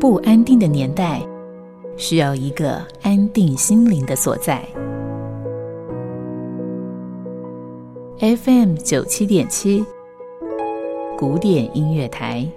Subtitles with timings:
[0.00, 1.20] 不安定的年代
[1.96, 4.64] 需要一个安定心灵的所在。
[8.20, 9.84] Fm 九七点七
[11.18, 12.48] 古典音乐台。